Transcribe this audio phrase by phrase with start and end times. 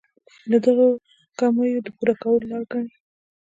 [0.51, 0.87] د دغو
[1.39, 2.89] کمیو د پوره کولو لاره ګڼي.